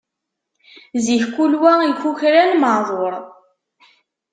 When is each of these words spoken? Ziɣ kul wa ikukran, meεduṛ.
Ziɣ 1.03 1.23
kul 1.35 1.53
wa 1.61 1.73
ikukran, 1.91 2.51
meεduṛ. 2.61 3.13